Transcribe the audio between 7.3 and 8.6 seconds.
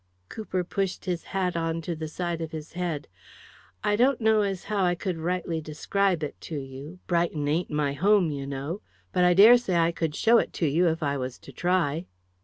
ain't my home, you